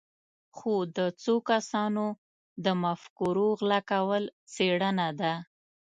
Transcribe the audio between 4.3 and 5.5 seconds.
څېړنه ده.